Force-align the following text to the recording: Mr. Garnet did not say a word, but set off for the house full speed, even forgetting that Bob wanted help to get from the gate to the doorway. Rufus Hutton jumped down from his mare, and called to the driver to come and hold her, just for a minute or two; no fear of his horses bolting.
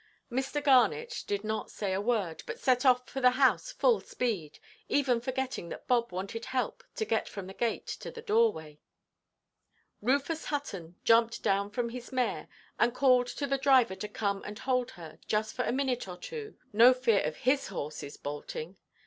Mr. 0.31 0.63
Garnet 0.63 1.23
did 1.27 1.43
not 1.43 1.69
say 1.69 1.93
a 1.93 2.01
word, 2.01 2.41
but 2.47 2.59
set 2.59 2.87
off 2.87 3.07
for 3.07 3.21
the 3.21 3.29
house 3.37 3.71
full 3.71 3.99
speed, 3.99 4.57
even 4.89 5.21
forgetting 5.21 5.69
that 5.69 5.85
Bob 5.87 6.11
wanted 6.11 6.45
help 6.45 6.83
to 6.95 7.05
get 7.05 7.29
from 7.29 7.45
the 7.45 7.53
gate 7.53 7.85
to 7.85 8.09
the 8.09 8.23
doorway. 8.23 8.79
Rufus 10.01 10.45
Hutton 10.45 10.95
jumped 11.03 11.43
down 11.43 11.69
from 11.69 11.89
his 11.89 12.11
mare, 12.11 12.47
and 12.79 12.95
called 12.95 13.27
to 13.27 13.45
the 13.45 13.59
driver 13.59 13.93
to 13.93 14.07
come 14.07 14.41
and 14.43 14.57
hold 14.57 14.89
her, 14.89 15.19
just 15.27 15.53
for 15.55 15.65
a 15.65 15.71
minute 15.71 16.07
or 16.07 16.17
two; 16.17 16.57
no 16.73 16.95
fear 16.95 17.21
of 17.21 17.35
his 17.35 17.67
horses 17.67 18.17
bolting. 18.17 18.77